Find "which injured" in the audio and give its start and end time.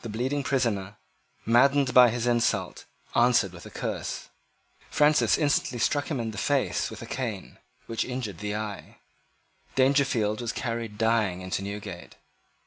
7.84-8.38